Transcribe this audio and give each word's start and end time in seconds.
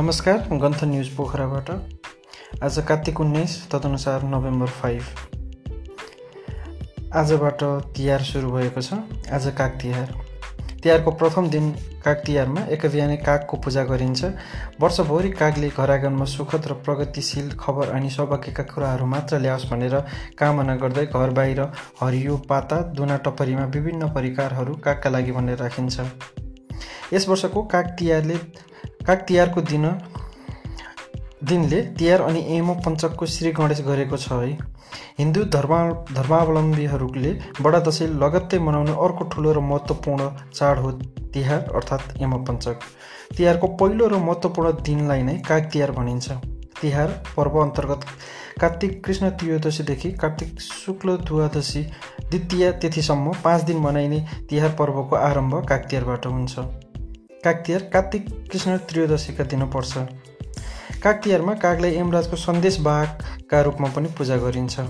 नमस्कार 0.00 0.36
गन्थन 0.52 0.88
न्युज 0.88 1.08
पोखराबाट। 1.08 1.70
आज 2.64 2.78
कार्तिक 2.88 3.20
उन्नाइस 3.20 3.56
तदनुसार 3.70 4.22
नोभेम्बर 4.22 4.66
फाइभ। 4.66 5.02
आजबाट 7.14 7.64
तिहार 7.96 8.22
सुरु 8.22 8.50
भएको 8.50 8.80
छ। 8.80 8.94
आज 9.32 9.46
काग 9.58 9.76
तिहार। 9.82 10.14
तिहारको 10.82 11.10
प्रथम 11.12 11.48
दिन 11.48 11.70
काग 12.04 12.22
तिहारमा 12.26 12.60
एक 12.66 12.86
बिहानै 12.86 13.16
कागको 13.18 13.56
पूजा 13.56 13.84
गरिन्छ। 13.84 14.24
वर्षभरि 14.80 15.30
कागले 15.32 15.68
घर 15.68 15.90
आँगनमा 15.90 16.24
सुखद 16.24 16.66
र 16.66 16.72
प्रगतिशील 16.80 17.52
खबर 17.60 17.90
अनि 17.90 18.10
सौभाग्यका 18.10 18.62
कुराहरू 18.72 19.06
मात्र 19.06 19.38
ल्याओस् 19.38 19.68
भनेर 19.70 19.98
कामना 20.38 20.76
गर्दै 20.76 21.06
घर 21.06 21.30
बाहिर 21.30 21.60
हरियो 22.00 22.36
पाता 22.48 22.80
दुना 22.96 23.16
टपरीमा 23.18 23.64
विभिन्न 23.76 24.12
परिकारहरू 24.14 24.74
कागका 24.80 25.10
लागि 25.10 25.32
भनेर 25.32 25.58
राखिन्छ। 25.58 26.00
यस 27.12 27.28
वर्षको 27.28 27.62
काग 27.62 27.86
तिहारले 27.98 28.38
काग 29.06 29.24
तिहारको 29.28 29.60
दिन। 29.64 29.86
दिनले 31.42 31.80
तिहार 31.98 32.20
अनि 32.22 32.40
एम 32.56 32.72
पञ्चकको 32.80 33.26
श्री 33.28 33.50
गणेश 33.52 33.80
गरेको 33.82 34.16
छ 34.16 34.32
है। 34.32 34.58
हिन्दू 35.18 35.44
धर्मा 35.54 35.78
धर्मावलम्बीहरूले 36.12 37.32
बडा 37.60 37.78
दसैँ 37.80 38.08
लगत्तै 38.16 38.58
मनाउने 38.60 38.92
अर्को 39.04 39.24
ठुलो 39.32 39.52
र 39.52 39.60
महत्त्वपूर्ण 39.62 40.28
चाड 40.50 40.78
हो 40.78 40.90
तिहार 41.34 41.70
अर्थात् 41.74 42.20
यम 42.22 42.36
पञ्चक। 42.44 42.76
तिहारको 43.36 43.66
पहिलो 43.76 44.08
र 44.08 44.18
महत्त्वपूर्ण 44.20 44.72
दिनलाई 44.82 45.22
नै 45.22 45.36
काग 45.48 45.70
तिहार 45.72 45.90
भनिन्छ। 45.92 46.30
तिहार 46.80 47.08
पर्व 47.36 47.58
अन्तर्गत 47.60 48.04
कार्तिक 48.60 48.92
कृष्ण 49.04 49.30
त्रयोदशीदेखि 49.32 50.10
कार्तिक 50.14 50.60
शुक्ल 50.60 51.16
द्वादशी 51.24 51.82
द्वितीय 52.20 52.70
तिथिसम्म 52.82 53.32
पाँच 53.44 53.62
दिन 53.62 53.78
मनाइने 53.78 54.20
तिहार 54.50 54.76
पर्वको 54.78 55.16
आरम्भ 55.18 55.64
काग 55.68 55.86
तिहारबाट 55.90 56.26
हुन्छ। 56.26 56.58
काग 57.44 57.62
तिहार 57.66 57.82
कार्तिक 57.82 58.28
कृष्ण 58.52 58.76
त्रयोदशीका 58.76 59.44
दिन 59.44 59.66
पर्छ। 59.66 59.92
काग 61.02 61.20
कागलाई 61.62 61.96
यमराजको 61.96 62.36
सन्देशवाहकका 62.36 63.60
रूपमा 63.60 63.88
पनि 63.88 64.08
पूजा 64.08 64.36
गरिन्छ। 64.36 64.80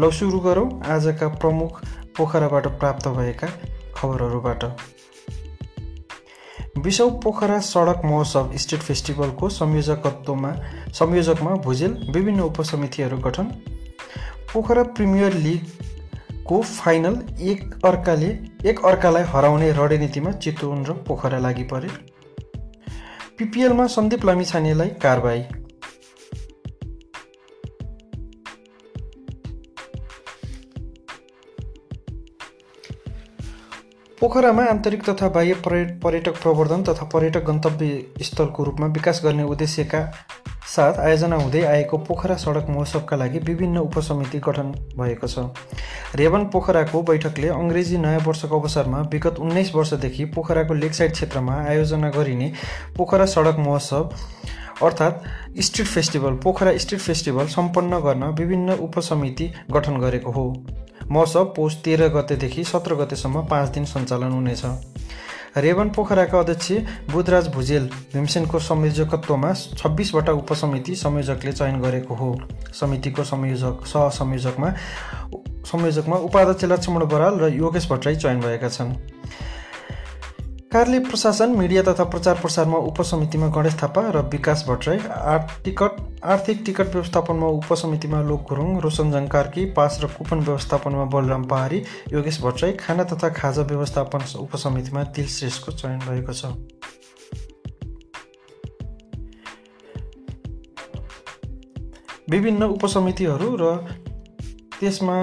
लौ 0.00 0.10
सुरु 0.10 0.38
गरौँ 0.38 0.82
आजका 0.84 1.28
प्रमुख 1.28 1.80
पोखराबाट 2.16 2.66
प्राप्त 2.66 3.08
भएका 3.08 3.48
खबरहरूबाट। 3.94 4.64
विश्व 6.78 7.10
पोखरा 7.10 7.58
सडक 7.60 8.04
महोत्सव 8.04 8.52
स्टेट 8.56 8.80
फेस्टिभलको 8.80 9.48
संयोजकत्वमा 9.48 10.52
संयोजकमा 10.92 11.50
भुजेल 11.50 11.92
विभिन्न 12.10 12.40
उपसमितिहरू 12.40 13.18
गठन। 13.18 13.44
पोखरा 14.52 14.82
प्रिमियर 14.82 15.32
लिग 15.32 15.66
को 16.48 16.62
फाइनल 16.62 17.16
एक 17.40 17.74
अर्काले 17.84 18.28
एक 18.66 18.84
अर्कालाई 18.84 19.22
हराउने 19.22 19.72
रणनीतिमा 19.72 20.30
चितवन 20.30 20.84
र 20.84 20.92
पोखरा 21.08 21.38
लागि 21.38 21.62
परे? 21.62 21.88
पिपिएलमा 23.38 23.86
सन्दीप 23.86 24.24
लामिछानेलाई 24.24 24.88
कारबाही। 24.88 25.42
पोखरामा 34.20 34.64
आन्तरिक 34.64 35.02
तथा 35.08 35.28
बाह्य 35.28 35.54
पर्यटक 36.04 36.42
प्रवर्धन 36.42 36.82
तथा 36.82 37.04
पर्यटक 37.04 37.44
गन्तव्य 37.44 38.06
स्थलको 38.22 38.64
रूपमा 38.64 38.86
विकास 38.86 39.20
गर्ने 39.24 39.42
उद्देश्यका 39.42 40.00
साथ 40.76 40.98
आयोजना 41.00 41.36
हुँदै 41.36 41.62
आएको 41.64 41.98
पोखरा 42.06 42.36
सडक 42.36 42.66
महोत्सवका 42.70 43.16
लागि 43.16 43.38
विभिन्न 43.44 43.78
उपसमिति 43.80 44.38
गठन 44.46 44.72
भएको 44.98 45.26
छ। 45.26 45.48
रेवन 46.14 46.44
पोखराको 46.52 47.02
बैठकले 47.02 47.48
अङ्ग्रेजी 47.50 47.98
नयाँ 47.98 48.20
वर्षको 48.26 48.60
अवसरमा 48.60 49.00
विगत 49.12 49.38
उन्नाइस 49.40 49.74
वर्षदेखि 49.74 50.24
पोखराको 50.34 50.74
लेकसाइड 50.74 51.12
क्षेत्रमा 51.12 51.54
आयोजना 51.64 52.10
गरिने 52.10 52.52
पोखरा 52.96 53.26
सडक 53.26 53.58
महोत्सव 53.58 54.10
अर्थात् 54.82 55.60
street 55.60 55.86
festival 55.88 56.34
Pokhara 56.44 56.76
street 56.78 57.00
festival 57.00 57.46
सम्पन्न 57.48 58.00
गर्न 58.00 58.24
विभिन्न 58.38 58.72
उपसमिति 58.80 59.52
गठन 59.72 59.96
गरेको 60.00 60.30
हो। 60.30 60.44
महोत्सव 61.10 61.44
पौष 61.56 61.74
तेह्र 61.84 62.08
गतेदेखि 62.14 62.64
सत्र 62.64 62.94
गतेसम्म 62.94 63.44
पाँच 63.46 63.68
दिन 63.68 63.84
सञ्चालन 63.84 64.32
हुनेछ। 64.32 64.64
रेवन 65.56 65.88
पोखराका 65.88 66.38
अध्यक्ष 66.38 66.72
बुधराज 67.12 67.46
भुजेल 67.48 67.84
भीमसेनको 68.12 68.58
संयोजकत्वमा 68.60 69.52
छब्बिसवटा 69.52 70.32
उपसमिति 70.32 70.94
संयोजकले 70.94 71.52
चयन 71.52 71.80
गरेको 71.80 72.14
हो। 72.14 72.28
समितिको 72.74 73.24
संयोजक 73.24 73.86
सहसंयोजकमा 73.86 74.70
संयोजकमा 75.64 76.16
उपाध्यक्ष 76.28 76.64
लक्ष्मण 76.64 77.04
बराल 77.08 77.38
र 77.40 77.48
योगेश 77.54 77.88
भट्टराई 77.90 78.16
चयन 78.16 78.40
भएका 78.40 78.68
छन्। 78.68 78.92
कार्य 80.72 80.98
प्रशासन 80.98 81.50
मिडिया 81.50 81.82
तथा 81.82 82.04
प्रचार 82.04 82.34
प्रसारमा 82.34 82.78
उपसमितिमा 82.86 83.46
गणेश 83.54 83.74
थापा 83.82 84.02
र 84.10 84.20
विकास 84.32 84.64
भट्टराई 84.68 84.98
आर्ट 85.32 85.50
टिकट 85.64 86.00
आर्थिक 86.24 86.62
टिकट 86.66 86.88
व्यवस्थापनमा 86.92 87.46
उपसमितिमा 87.58 88.20
लोक 88.22 88.42
गुरुङ 88.48 88.80
रोशन 88.80 89.26
कार्की 89.32 89.64
पास 89.72 89.98
र 90.02 90.06
कुपन 90.08 90.40
व्यवस्थापनमा 90.40 91.04
बलराम 91.14 91.44
पहाडी 91.44 91.82
योगेश 92.12 92.40
भट्टराई 92.42 92.72
खाना 92.82 93.04
तथा 93.04 93.28
खाजा 93.38 93.62
व्यवस्थापन 93.62 94.26
उपसमितिमा 94.38 95.02
दिल 95.16 95.26
श्रेष्ठको 95.28 95.72
चयन 95.72 95.98
भएको 96.08 96.32
छ। 96.32 96.52
विभिन्न 102.30 102.62
उपसमितिहरू 102.74 103.56
र 103.56 103.74
त्यसमा 104.80 105.18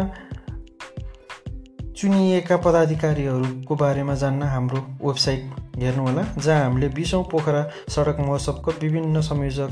चुनिएका 2.04 2.56
पदाधिकारीहरूको 2.58 3.76
बारेमा 3.76 4.14
जान्न 4.14 4.44
हाम्रो 4.44 4.80
वेबसाइट 5.04 5.44
हेर्नुहोला 5.80 6.24
जहाँ 6.38 6.64
हामीले 6.64 6.88
बिसौँ 6.90 7.24
पोखरा 7.24 7.62
सडक 7.90 8.20
महोत्सवको 8.20 8.72
विभिन्न 8.72 9.22
संयोजक 9.22 9.72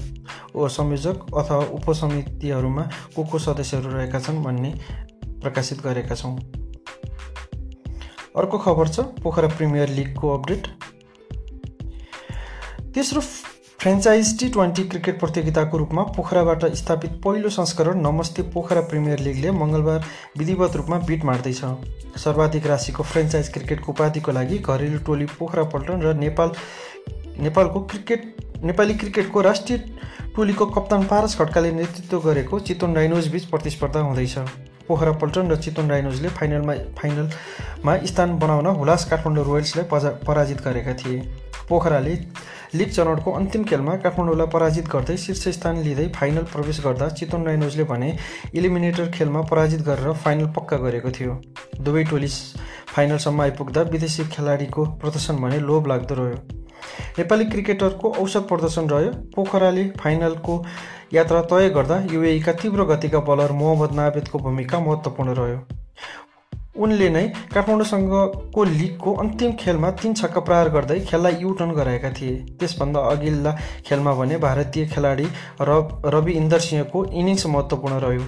संयोजक 0.55 1.25
अथवा 1.35 1.57
उपसमितिहरूमा 1.75 2.83
को 3.15 3.23
को 3.23 3.39
सदस्यहरू 3.39 3.91
रहेका 3.91 4.19
छन् 4.19 4.43
भन्ने 4.43 4.71
प्रकाशित 5.27 5.81
गरेका 5.83 6.15
छौँ। 6.15 6.35
अर्को 8.37 8.57
खबर 8.57 8.87
छ 8.87 8.99
पोखरा 8.99 9.47
प्रिमियर 9.47 9.89
लिगको 9.89 10.37
अपडेट। 10.37 10.67
तेस्रो 12.93 13.21
फ्रेन्चाइज 13.81 14.37
टी 14.39 14.47
ट्वेन्टी 14.49 14.83
क्रिकेट 14.83 15.19
प्रतियोगिताको 15.19 15.77
रूपमा 15.77 16.01
पोखराबाट 16.15 16.65
स्थापित 16.75 17.11
पहिलो 17.23 17.49
संस्करण 17.49 18.01
नमस्ते 18.01 18.41
पोखरा 18.53 18.81
प्रिमियर 18.89 19.19
लिगले 19.19 19.51
मङ्गलबार 19.51 20.03
विधिवत 20.37 20.75
रूपमा 20.75 20.97
बिट 21.07 21.23
मार्दैछ। 21.25 21.61
सर्वाधिक 22.17 22.67
राशिको 22.67 23.03
फ्रेन्चाइज 23.03 23.49
क्रिकेटको 23.53 23.91
उपाधिको 23.91 24.31
लागि 24.31 24.57
घरेलु 24.59 24.99
टोली 25.05 25.25
पोखरा 25.31 25.63
पल्टन 25.73 26.01
र 26.01 26.13
नेपाल 26.15 26.51
नेपालको 27.39 27.79
क्रिकेट 27.83 28.61
नेपाली 28.63 28.93
क्रिकेटको 28.95 29.41
राष्ट्रिय 29.41 29.83
टोलीको 30.35 30.65
कप्तान 30.77 31.07
पारस 31.07 31.35
खड्काले 31.37 31.71
नेतृत्व 31.71 32.19
गरेको 32.29 32.59
चितवन 32.61 32.93
डाइनोज 32.93 33.27
प्रतिस्पर्धा 33.49 33.99
हुँदैछ। 34.01 34.37
पोखरा 34.87 35.11
पल्टन 35.17 35.51
र 35.51 35.55
चितवन 35.57 35.87
डाइनोजले 35.87 36.29
फाइनलमा 36.37 36.73
फाइनलमा 37.01 37.97
स्थान 38.05 38.37
बनाउन 38.39 38.75
हुलास 38.77 39.09
काठमाडौँ 39.09 39.45
रोयल्सलाई 39.45 40.17
पराजित 40.27 40.61
गरेका 40.61 40.93
थिए। 40.95 41.19
पोखराले 41.69 42.17
लिग 42.73 42.89
चरणको 42.89 43.31
अन्तिम 43.31 43.63
खेलमा 43.63 43.95
काठमाडौँलाई 44.03 44.47
पराजित 44.47 44.85
गर्दै 44.87 45.15
शीर्ष 45.17 45.47
स्थान 45.55 45.77
लिँदै 45.83 46.07
फाइनल 46.15 46.43
प्रवेश 46.51 46.79
गर्दा 46.83 47.07
चितवन 47.11 47.43
राइनोजले 47.45 47.83
भने 47.83 48.15
इलिमिनेटर 48.55 49.09
खेलमा 49.11 49.41
पराजित 49.49 49.81
गरेर 49.81 50.13
फाइनल 50.15 50.47
पक्का 50.55 50.77
गरेको 50.77 51.11
थियो। 51.11 51.33
दुवै 51.81 52.03
टोली 52.03 52.27
फाइनलसम्म 52.95 53.41
आइपुग्दा 53.41 53.81
विदेशी 53.91 54.23
खेलाडीको 54.29 54.85
प्रदर्शन 55.03 55.35
भने 55.43 55.59
लोभ 55.61 55.87
लाग्दो 55.87 56.15
रह्यो। 56.15 56.39
नेपाली 57.17 57.45
क्रिकेटरको 57.45 58.11
औसत 58.23 58.47
प्रदर्शन 58.49 58.89
रह्यो। 58.89 59.11
पोखराले 59.35 59.83
फाइनलको 59.99 60.63
यात्रा 61.13 61.41
तय 61.51 61.69
गर्दा 61.75 61.99
युएका 62.11 62.53
तीव्र 62.53 62.83
गतिका 62.85 63.19
बलर 63.27 63.51
मोहम्मद 63.61 63.95
नावेदको 63.95 64.39
भूमिका 64.39 64.79
महत्त्वपूर्ण 64.79 65.33
रह्यो। 65.35 65.59
उनले 66.75 67.09
नै 67.09 67.27
काठमाडौँसँगको 67.53 68.63
लिगको 68.63 69.13
अन्तिम 69.13 69.51
खेलमा 69.59 69.89
तिन 69.91 70.13
छक्का 70.13 70.41
प्रहार 70.41 70.69
गर्दै 70.69 70.99
खेललाई 71.01 71.35
युटर्न 71.41 71.71
गराएका 71.71 72.09
थिए। 72.11 72.35
त्यसभन्दा 72.59 72.99
अघिल्ला 73.09 73.51
खेलमा 73.85 74.13
भने 74.13 74.37
भारतीय 74.37 74.85
खेलाडी 74.87 75.27
र 75.61 75.69
रवि 76.07 76.33
इन्दर 76.33 76.59
सिंहको 76.59 77.03
इनिङ्स 77.05 77.45
महत्त्वपूर्ण 77.45 77.99
रह्यो। 77.99 78.23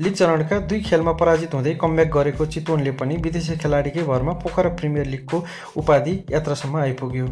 लिग 0.00 0.14
चरणका 0.14 0.58
दुई 0.60 0.80
खेलमा 0.82 1.12
पराजित 1.12 1.54
हुँदै 1.54 1.74
कमब्याक 1.74 2.12
गरेको 2.12 2.46
चितवनले 2.46 2.90
पनि 2.92 3.16
विदेशी 3.16 3.56
खेलाडीकै 3.56 4.02
भरमा 4.04 4.32
पोखरा 4.44 4.70
प्रिमियर 4.76 5.06
लिगको 5.06 5.44
उपाधि 5.76 6.14
यात्रासम्म 6.30 6.76
आइपुग्यो। 6.76 7.26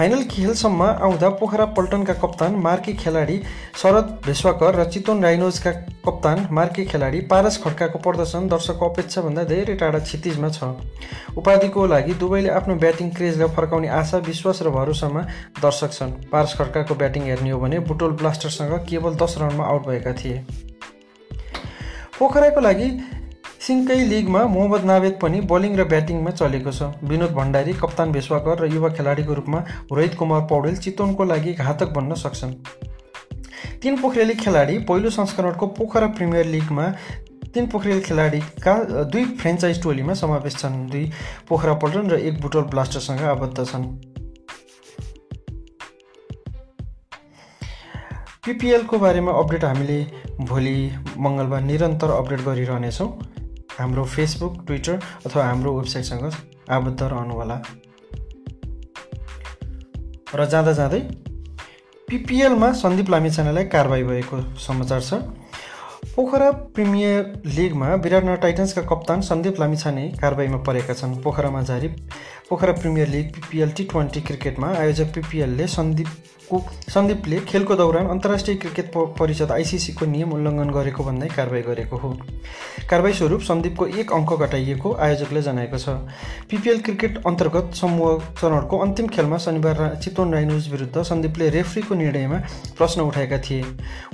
फाइनल 0.00 0.22
खेलसम्म 0.24 0.82
आउँदा 0.82 1.28
पोखरा 1.36 1.64
पल्टनका 1.76 2.12
कप्तान 2.20 2.54
मार्की 2.56 2.92
खेलाडी 2.94 3.36
शरद 3.76 4.06
भेस्वाकर 4.26 4.74
र 4.74 4.84
चितवन 4.90 5.22
राइनोजका 5.22 5.70
कप्तान 6.06 6.46
मार्की 6.50 6.84
खेलाडी 6.84 7.20
पारस 7.28 7.60
खड्काको 7.64 7.98
प्रदर्शन 7.98 8.46
दर्शकको 8.48 8.88
अपेक्षाभन्दा 8.88 9.44
धेरै 9.44 9.74
टाढा 9.74 9.98
क्षितिजमा 10.00 10.48
छ। 10.48 10.70
उपाधिको 11.36 11.86
लागि 11.86 12.14
दुवैले 12.16 12.48
आफ्नो 12.50 12.74
ब्याटिङ 12.80 13.10
क्रेजलाई 13.12 13.48
फर्काउने 13.56 13.88
आशा 14.00 14.18
विश्वास 14.24 14.62
र 14.62 14.70
भरोसामा 14.72 15.26
दर्शक 15.60 15.92
छन्। 15.92 16.16
पारस 16.32 16.56
खड्काको 16.58 16.94
ब्याटिङ 16.96 17.22
हेर्ने 17.24 17.50
हो 17.50 17.60
भने 17.60 17.78
बुटोल 17.84 18.16
ब्लास्टरसँग 18.16 18.74
केवल 18.88 19.20
दस 19.20 19.36
रनमा 19.38 19.64
आउट 19.66 19.86
भएका 19.86 20.12
थिए। 20.16 20.44
पोखराको 22.18 22.60
लागि 22.60 22.88
सिङ्कै 23.64 23.96
लिगमा 24.10 24.42
मोहम्मद 24.50 24.84
नावेद 24.88 25.16
पनि 25.22 25.40
बोलिङ 25.48 25.74
र 25.76 25.84
ब्याटिङमा 25.88 26.30
चलेको 26.32 26.72
छ। 26.72 26.86
विनोद 27.04 27.32
भण्डारी 27.38 27.72
कप्तान 27.80 28.12
भेश्वाकर 28.12 28.62
र 28.64 28.68
युवा 28.74 28.88
खेलाडीको 28.96 29.34
रूपमा 29.34 29.58
रोहित 29.92 30.14
कुमार 30.16 30.40
पौडेल 30.48 30.76
चितवनको 30.76 31.24
लागि 31.24 31.52
घातक 31.60 31.92
बन्न 31.92 32.14
सक्छन्। 32.22 32.54
तीन 33.82 34.00
पोखरेली 34.00 34.34
खेलाडी 34.34 34.78
पहिलो 34.88 35.10
संस्करणको 35.10 35.66
पोखरा 35.76 36.06
प्रिमियर 36.16 36.46
लिगमा 36.46 36.86
तीन 37.54 37.66
पोखरेली 37.66 38.00
खेलाडीका 38.00 38.74
दुई 39.12 39.24
फ्रेन्चाइज 39.36 39.82
टोलीमा 39.82 40.14
समावेश 40.14 40.56
छन्। 40.56 40.86
दुई 40.90 41.04
पोखरा 41.48 41.74
पल्टन 41.84 42.10
र 42.10 42.18
एक 42.28 42.40
बुटोल 42.40 42.64
ब्लास्टरसँग 42.72 43.20
आबद्ध 43.28 43.64
छन्। 43.64 43.84
पिपिएलको 48.44 48.98
बारेमा 48.98 49.32
अपडेट 49.38 49.64
हामीले 49.64 49.98
भोलि 50.48 50.76
मङ्गलबार 51.18 51.60
निरन्तर 51.62 52.10
अपडेट 52.10 52.40
गरिरहनेछौँ। 52.40 53.10
हाम्रो 53.80 54.04
फेसबुक 54.04 54.64
ट्विटर 54.66 54.98
अथवा 55.26 55.44
हाम्रो 55.44 55.72
वेबसाइटसँग 55.78 56.32
आबद्ध 56.70 57.02
रहनुहोला। 57.02 57.56
र 60.34 60.46
जाँदा 60.46 60.72
जाँदै 60.72 61.00
पिपिएलमा 62.08 62.72
सन्दीप 62.72 63.10
लामिछानेलाई 63.10 63.64
कारवाही 63.64 64.04
भएको 64.04 64.42
समाचार 64.58 65.00
छ। 65.00 65.14
पोखरा 66.14 66.50
प्रिमियर 66.74 67.42
लिगमा 67.46 67.88
विराटनगर 67.96 68.36
टाइटन्सका 68.42 68.82
कप्तान 68.90 69.20
सन्दीप 69.20 69.60
लामिछाने 69.60 70.06
कारवाहीमा 70.20 70.58
परेका 70.66 70.94
छन्। 70.94 71.14
पोखरामा 71.22 71.62
जारी 71.70 71.88
Pokhara 72.50 72.72
premier 72.72 73.08
league 73.08 73.30
PPL 73.34 73.70
T 73.70 73.84
twenty 73.84 74.20
क्रिकेटमा 74.20 74.74
आयोजक 74.78 75.14
पिपिएलले 75.14 75.66
सन्दीप 75.68 76.08
को 76.50 76.58
सन्दीपले 76.90 77.38
खेलको 77.46 77.74
दौरान 77.76 78.06
अन्तर्राष्ट्रिय 78.10 78.56
क्रिकेट 78.56 78.90
परिषद 79.18 79.50
आइसिसीको 79.52 80.06
नियम 80.06 80.32
उल्लङ्घन 80.34 80.70
गरेको 80.74 81.04
भन्दै 81.04 81.28
कारवाही 81.28 81.62
गरेको 81.62 81.96
हो। 81.96 82.10
कारवाही 82.90 83.14
स्वरूप 83.14 83.40
सन्दीपको 83.40 83.86
एक 83.86 84.12
अङ्क 84.12 84.32
घटाइएको 84.34 84.92
आयोजकले 84.98 85.42
जनाएको 85.42 85.78
छ। 85.78 85.94
पिपिएल 86.50 86.80
क्रिकेट 86.80 87.22
अन्तर्गत 87.26 87.70
समूह 87.74 88.18
चरणको 88.40 88.78
अन्तिम 88.78 89.06
खेलमा 89.08 89.38
शनिबार 89.38 89.78
चितवन 90.02 90.32
राइनोज 90.34 90.68
विरुद्ध 90.70 91.02
सन्दीपले 91.02 91.48
रेफ्रीको 91.50 91.94
निर्णयमा 91.94 92.38
प्रश्न 92.78 93.00
उठाएका 93.02 93.38
थिए। 93.38 93.64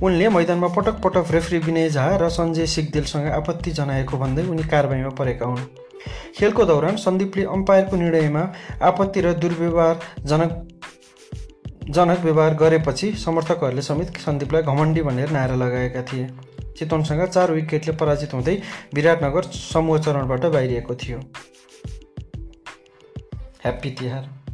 उनले 0.02 0.28
मैदानमा 0.28 0.68
पटक 0.76 1.00
पटक 1.00 1.32
रेफ्री 1.32 1.58
विनय 1.64 1.85
झा 1.90 2.16
र 2.16 2.28
सञ्जय 2.28 2.66
सिगदेलसँग 2.66 3.26
आपत्ति 3.26 3.70
जनाएको 3.70 4.18
भन्दै 4.18 4.42
उनी 4.42 4.62
कारवाहीमा 4.62 5.08
परेका 5.08 5.46
हुन्। 5.46 5.64
खेलको 6.36 6.64
दौरान 6.64 6.96
सन्दीपले 6.96 7.44
अम्पायरको 7.44 7.96
निर्णयमा 7.96 8.42
आपत्ति 8.82 9.20
र 9.20 9.32
दुर्व्यवहारजनक 9.34 10.62
जनक 11.90 12.18
व्यवहार 12.18 12.54
गरेपछि 12.54 13.12
समर्थकहरूले 13.12 13.82
समेत 13.82 14.16
सन्दीपलाई 14.16 14.62
घमण्डी 14.62 15.02
भनेर 15.02 15.30
नारा 15.30 15.54
लगाएका 15.54 16.02
थिए। 16.02 16.28
चितवनसँग 16.78 17.24
चार 17.24 17.52
विकेटले 17.52 17.92
पराजित 17.96 18.34
हुँदै 18.34 18.60
विराटनगर 18.94 19.42
समूह 19.42 19.98
चरणबाट 19.98 20.46
बाहिरिएको 20.46 20.94
थियो। 20.94 21.18
ह्याप्पी 23.64 23.90
तिहार। 23.90 24.45